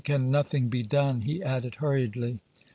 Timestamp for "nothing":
0.31-0.67